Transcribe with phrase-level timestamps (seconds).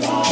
[0.00, 0.25] today.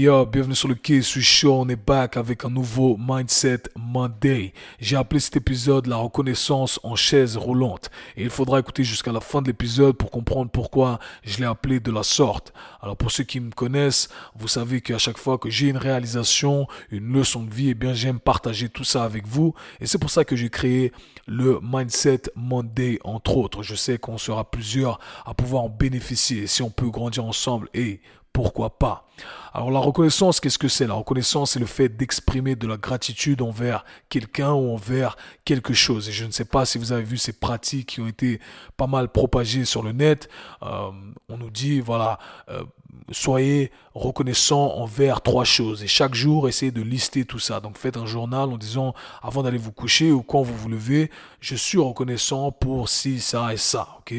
[0.00, 4.54] Yo, bienvenue sur le quai, je chaud, on est back avec un nouveau Mindset Monday.
[4.78, 7.90] J'ai appelé cet épisode la reconnaissance en chaise roulante.
[8.16, 11.80] Et il faudra écouter jusqu'à la fin de l'épisode pour comprendre pourquoi je l'ai appelé
[11.80, 12.54] de la sorte.
[12.80, 16.66] Alors pour ceux qui me connaissent, vous savez qu'à chaque fois que j'ai une réalisation,
[16.90, 19.54] une leçon de vie, eh bien j'aime partager tout ça avec vous.
[19.80, 20.92] Et c'est pour ça que j'ai créé
[21.26, 23.62] le Mindset Monday, entre autres.
[23.62, 26.46] Je sais qu'on sera plusieurs à pouvoir en bénéficier.
[26.46, 28.00] Si on peut grandir ensemble et
[28.32, 29.08] pourquoi pas
[29.52, 30.86] Alors la reconnaissance, qu'est-ce que c'est?
[30.86, 36.08] La reconnaissance, c'est le fait d'exprimer de la gratitude envers quelqu'un ou envers quelque chose.
[36.08, 38.40] Et je ne sais pas si vous avez vu ces pratiques qui ont été
[38.76, 40.28] pas mal propagées sur le net.
[40.62, 40.90] Euh,
[41.28, 42.62] on nous dit, voilà, euh,
[43.12, 47.60] soyez reconnaissant envers trois choses et chaque jour essayez de lister tout ça.
[47.60, 51.10] Donc faites un journal en disant avant d'aller vous coucher ou quand vous vous levez,
[51.40, 54.14] je suis reconnaissant pour ci, ça et ça, ok?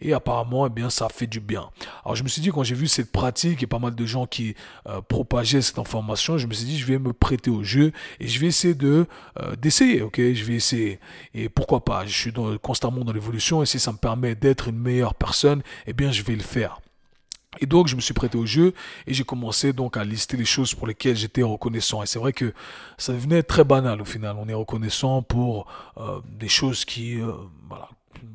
[0.00, 1.68] Et apparemment, eh bien, ça fait du bien.
[2.04, 4.26] Alors je me suis dit quand j'ai vu cette pratique et pas mal de gens
[4.26, 4.54] qui
[4.88, 8.28] euh, propageaient cette information, je me suis dit je vais me prêter au jeu et
[8.28, 9.06] je vais essayer de
[9.38, 10.16] euh, d'essayer, ok?
[10.16, 10.98] Je vais essayer
[11.34, 12.06] et pourquoi pas?
[12.06, 15.92] Je suis constamment dans l'évolution et si ça me permet d'être une meilleure personne, eh
[15.92, 16.80] bien je vais le faire.
[17.58, 18.74] Et donc, je me suis prêté au jeu
[19.06, 22.02] et j'ai commencé donc à lister les choses pour lesquelles j'étais reconnaissant.
[22.02, 22.52] Et c'est vrai que
[22.96, 24.36] ça devenait très banal au final.
[24.38, 27.32] On est reconnaissant pour euh, des choses qui, euh,
[27.68, 27.88] voilà,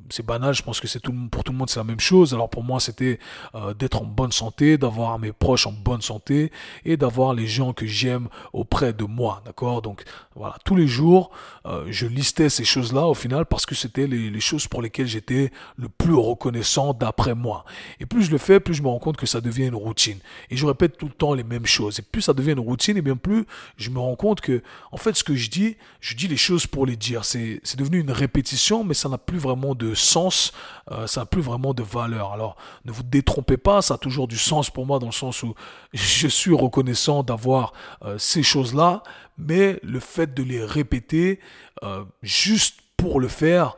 [0.10, 2.34] c'est banal, je pense que c'est tout pour tout le monde c'est la même chose.
[2.34, 3.20] Alors pour moi c'était
[3.56, 6.52] euh, d'être en bonne santé, d'avoir mes proches en bonne santé
[6.86, 9.82] et d'avoir les gens que j'aime auprès de moi, d'accord?
[9.82, 10.04] Donc
[10.36, 11.32] voilà, tous les jours
[11.66, 15.08] euh, je listais ces choses-là au final parce que c'était les, les, choses pour lesquelles
[15.08, 17.66] j'étais le plus reconnaissant d'après moi.
[18.00, 20.20] Et plus je le fais, plus je me rends compte que ça devient une routine.
[20.50, 22.00] Et je répète tout le temps les mêmes choses.
[22.00, 23.46] Et plus ça devient une routine, et bien plus
[23.78, 26.68] je me rends compte que en fait ce que je dis, je dis les choses
[26.68, 27.26] pour les dire.
[27.26, 30.54] C'est devenu une répétition, mais ça n'a plus vraiment de sens,
[30.92, 32.34] euh, ça n'a plus vraiment de valeur.
[32.34, 35.42] Alors ne vous détrompez pas, ça a toujours du sens pour moi dans le sens
[35.44, 35.56] où
[35.94, 37.74] je suis reconnaissant d'avoir
[38.04, 39.02] euh, ces choses-là,
[39.38, 41.40] mais le fait de les répéter
[41.84, 43.78] euh, juste pour le faire,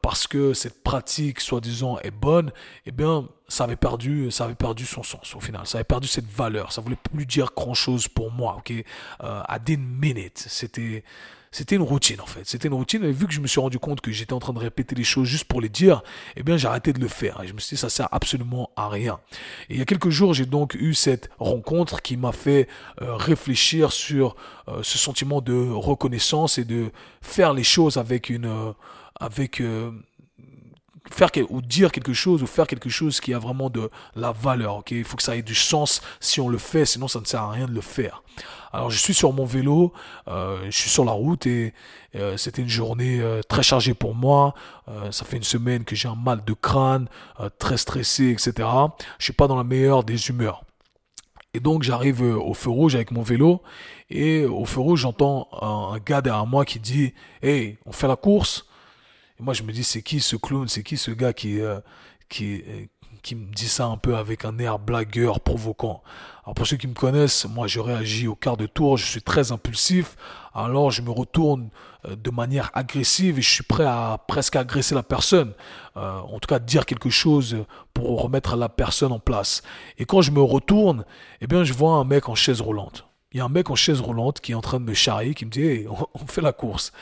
[0.00, 2.52] parce que cette pratique soi-disant est bonne,
[2.86, 5.66] eh bien, ça avait perdu, ça avait perdu son sens au final.
[5.66, 6.72] Ça avait perdu cette valeur.
[6.72, 8.56] Ça voulait plus dire grand chose pour moi.
[8.58, 8.72] Ok,
[9.20, 11.02] à des minutes, c'était
[11.52, 12.40] c'était une routine en fait.
[12.44, 14.54] C'était une routine et vu que je me suis rendu compte que j'étais en train
[14.54, 16.02] de répéter les choses juste pour les dire,
[16.34, 17.42] eh bien j'ai arrêté de le faire.
[17.44, 19.20] Et je me suis dit ça sert absolument à rien.
[19.68, 22.68] Et il y a quelques jours, j'ai donc eu cette rencontre qui m'a fait
[23.02, 24.34] euh, réfléchir sur
[24.68, 26.90] euh, ce sentiment de reconnaissance et de
[27.20, 28.74] faire les choses avec une
[29.20, 29.62] euh, avec
[31.10, 34.76] faire ou dire quelque chose ou faire quelque chose qui a vraiment de la valeur.
[34.78, 37.24] Ok, il faut que ça ait du sens si on le fait, sinon ça ne
[37.24, 38.22] sert à rien de le faire.
[38.72, 39.92] Alors je suis sur mon vélo,
[40.28, 41.74] euh, je suis sur la route et
[42.14, 44.54] euh, c'était une journée euh, très chargée pour moi.
[45.10, 47.08] ça fait une semaine que j'ai un mal de crâne,
[47.58, 48.68] très stressé, etc.
[49.18, 50.64] Je suis pas dans la meilleure des humeurs.
[51.54, 53.62] Et donc j'arrive au feu rouge avec mon vélo
[54.08, 57.12] et au feu rouge j'entends un, un, gars derrière moi qui dit
[57.42, 58.66] Hey, on fait la course?
[59.42, 61.60] Moi je me dis c'est qui ce clown, c'est qui ce gars qui,
[62.28, 62.62] qui,
[63.22, 66.02] qui me dit ça un peu avec un air blagueur, provoquant?
[66.44, 69.22] Alors pour ceux qui me connaissent, moi je réagis au quart de tour, je suis
[69.22, 70.16] très impulsif,
[70.54, 71.70] alors je me retourne
[72.08, 75.52] euh, de manière agressive et je suis prêt à presque agresser la personne,
[75.96, 77.64] euh, en tout cas dire quelque chose
[77.94, 79.62] pour remettre la personne en place.
[79.98, 81.04] Et quand je me retourne,
[81.40, 83.06] eh bien je vois un mec en chaise roulante.
[83.30, 85.34] Il y a un mec en chaise roulante qui est en train de me charrier,
[85.34, 86.92] qui me dit on fait la course.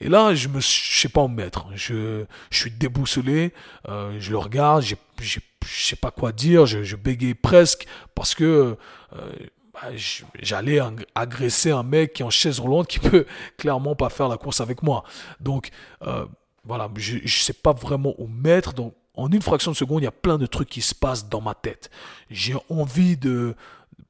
[0.00, 1.66] Et là, je me, je sais pas où me mettre.
[1.74, 3.52] Je, je suis déboussolé.
[3.88, 4.82] Euh, je le regarde.
[4.82, 6.66] J'ai, j'ai, je sais pas quoi dire.
[6.66, 8.76] Je, je bégaye presque parce que
[9.14, 9.32] euh,
[9.72, 9.88] bah,
[10.40, 10.80] j'allais
[11.14, 13.26] agresser un mec qui est en chaise roulante qui peut
[13.56, 15.04] clairement pas faire la course avec moi.
[15.40, 15.70] Donc
[16.02, 16.26] euh,
[16.64, 18.74] voilà, je, je sais pas vraiment où mettre.
[18.74, 21.28] Donc en une fraction de seconde, il y a plein de trucs qui se passent
[21.28, 21.90] dans ma tête.
[22.30, 23.54] J'ai envie de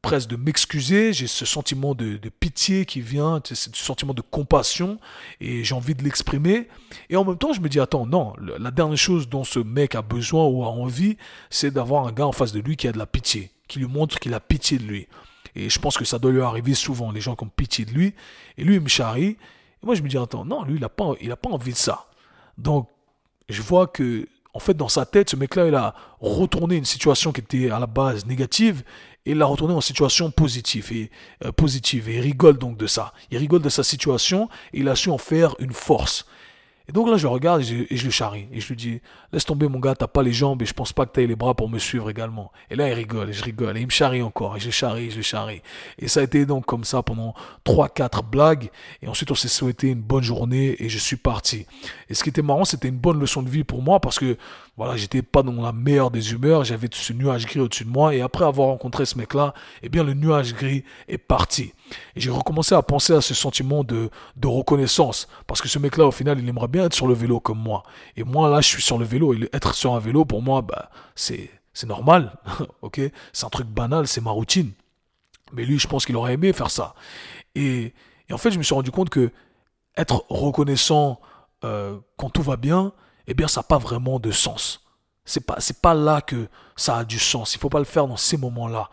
[0.02, 4.98] presque de m'excuser, j'ai ce sentiment de, pitié qui vient, ce sentiment de compassion,
[5.40, 6.68] et j'ai envie de l'exprimer.
[7.10, 9.94] Et en même temps, je me dis, attends, non, la dernière chose dont ce mec
[9.94, 11.16] a besoin ou a envie,
[11.50, 13.88] c'est d'avoir un gars en face de lui qui a de la pitié, qui lui
[13.88, 15.08] montre qu'il a pitié de lui.
[15.56, 17.90] Et je pense que ça doit lui arriver souvent, les gens qui ont pitié de
[17.92, 18.14] lui.
[18.58, 19.38] Et lui, il me charrie.
[19.82, 21.78] Et moi, je me dis, attends, non, lui, il n'a pas, il pas envie de
[21.78, 22.06] ça.
[22.58, 22.88] Donc,
[23.48, 27.30] je vois que en fait, dans sa tête, ce mec-là, il a retourné une situation
[27.30, 28.84] qui était à la base négative
[29.26, 31.10] et il l'a retourné en situation positive et
[31.44, 33.12] euh, positive et il rigole donc de ça.
[33.30, 36.24] Il rigole de sa situation et il a su en faire une force.
[36.88, 38.46] Et donc là, je regarde et je, le charrie.
[38.52, 39.00] Et je lui dis,
[39.32, 41.34] laisse tomber mon gars, t'as pas les jambes et je pense pas que t'aies les
[41.34, 42.52] bras pour me suivre également.
[42.70, 43.76] Et là, il rigole et je rigole.
[43.76, 44.56] Et il me charrie encore.
[44.56, 45.62] Et je le charrie, je le charrie.
[45.98, 47.34] Et ça a été donc comme ça pendant
[47.64, 48.70] 3-4 blagues.
[49.02, 51.66] Et ensuite, on s'est souhaité une bonne journée et je suis parti.
[52.08, 54.36] Et ce qui était marrant, c'était une bonne leçon de vie pour moi parce que,
[54.76, 56.62] voilà, j'étais pas dans la meilleure des humeurs.
[56.64, 58.14] J'avais ce nuage gris au-dessus de moi.
[58.14, 61.72] Et après avoir rencontré ce mec-là, eh bien, le nuage gris est parti.
[62.14, 64.10] Et j'ai recommencé à penser à ce sentiment de,
[64.44, 65.28] reconnaissance.
[65.46, 67.82] Parce que ce mec-là, au final, il aimerait bien être sur le vélo comme moi.
[68.16, 69.34] Et moi, là, je suis sur le vélo.
[69.34, 72.38] Et être sur un vélo, pour moi, bah, c'est, c'est normal.
[72.82, 73.00] ok?
[73.32, 74.72] C'est un truc banal, c'est ma routine.
[75.52, 76.94] Mais lui, je pense qu'il aurait aimé faire ça.
[77.54, 77.94] Et,
[78.28, 79.30] et, en fait, je me suis rendu compte que
[79.96, 81.20] être reconnaissant
[81.64, 82.92] euh, quand tout va bien,
[83.26, 84.84] eh bien, ça n'a pas vraiment de sens.
[85.24, 87.54] C'est pas, c'est pas là que ça a du sens.
[87.54, 88.90] Il faut pas le faire dans ces moments-là.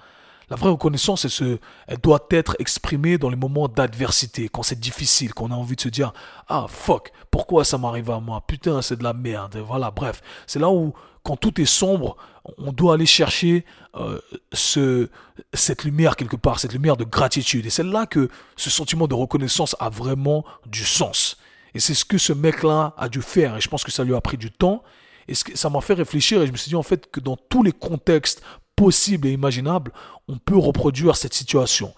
[0.53, 1.57] La vraie reconnaissance, ce,
[1.87, 5.81] elle doit être exprimée dans les moments d'adversité, quand c'est difficile, qu'on a envie de
[5.81, 6.13] se dire
[6.47, 8.43] Ah, fuck, pourquoi ça m'arrive à moi?
[8.45, 9.57] Putain, c'est de la merde.
[9.57, 10.21] Voilà, bref.
[10.45, 12.17] C'est là où, quand tout est sombre,
[12.59, 13.65] on doit aller chercher
[13.95, 14.19] euh,
[14.51, 15.09] ce,
[15.55, 17.65] cette lumière quelque part, cette lumière de gratitude.
[17.65, 21.37] Et c'est là que ce sentiment de reconnaissance a vraiment du sens.
[21.73, 23.57] Et c'est ce que ce mec-là a dû faire.
[23.57, 24.83] Et je pense que ça lui a pris du temps.
[25.27, 27.63] Et ça m'a fait réfléchir et je me suis dit en fait que dans tous
[27.63, 28.43] les contextes
[28.75, 29.91] possible et imaginable,
[30.27, 31.93] on peut reproduire cette situation.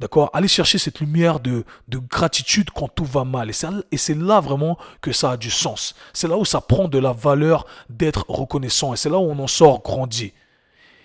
[0.00, 0.30] D'accord?
[0.32, 3.50] Aller chercher cette lumière de, de gratitude quand tout va mal.
[3.92, 5.94] Et c'est là vraiment que ça a du sens.
[6.12, 8.92] C'est là où ça prend de la valeur d'être reconnaissant.
[8.92, 10.32] Et c'est là où on en sort grandi.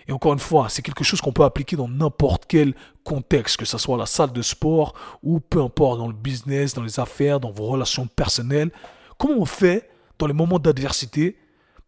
[0.07, 2.73] Et encore une fois, c'est quelque chose qu'on peut appliquer dans n'importe quel
[3.03, 6.83] contexte, que ce soit la salle de sport ou peu importe dans le business, dans
[6.83, 8.71] les affaires, dans vos relations personnelles.
[9.17, 11.37] Comment on fait dans les moments d'adversité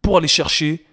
[0.01, 0.85] pour aller chercher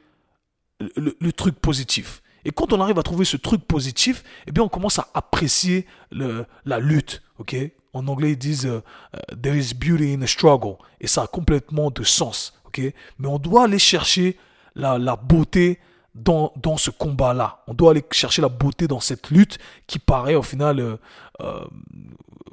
[0.81, 2.23] le, truc positif.
[2.45, 5.87] Et quand on arrive à trouver ce truc positif, eh bien, on commence à apprécier
[6.11, 7.23] le, la lutte.
[7.39, 7.57] ok?
[7.93, 8.83] En anglais, ils disent euh,
[9.15, 10.77] euh, There is beauty in the struggle.
[11.01, 12.61] Et ça a complètement de sens.
[12.67, 12.81] ok?
[13.19, 14.37] Mais on doit aller chercher
[14.75, 15.81] la, la beauté
[16.15, 17.63] dans, dans ce combat-là.
[17.67, 20.79] On doit aller chercher la beauté dans cette lutte qui paraît au final.
[20.81, 21.65] Euh,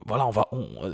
[0.06, 0.50] voilà, on va,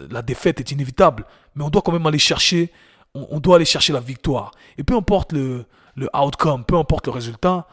[0.10, 1.26] la défaite est inévitable.
[1.56, 2.72] Mais on doit quand même aller chercher.
[3.14, 4.52] on doit aller chercher la victoire.
[4.78, 5.66] Et peu importe le,
[6.00, 7.68] le outcome, peu importe le résultat,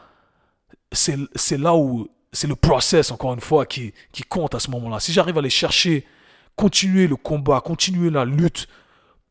[0.91, 4.99] c'est là où c'est le process, encore une fois, qui, qui compte à ce moment-là.
[4.99, 6.05] Si j'arrive à aller chercher,
[6.55, 8.67] continuer le combat, continuer la lutte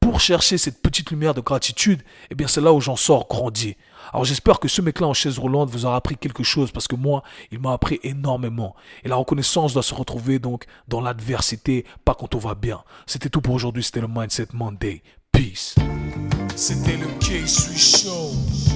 [0.01, 3.77] pour chercher cette petite lumière de gratitude, eh bien c'est là où j'en sors grandi.
[4.13, 6.97] Alors j'espère que ce mec-là en chaise roulante vous aura appris quelque chose parce que
[6.97, 8.77] moi, il m'a appris énormément.
[9.05, 12.83] Et la reconnaissance doit se retrouver donc dans l'adversité, pas quand on va bien.
[13.07, 15.03] C'était tout pour aujourd'hui, c'était le Mindset Monday.
[15.33, 15.75] Peace.
[16.55, 18.76] C'était le K-Sui Show.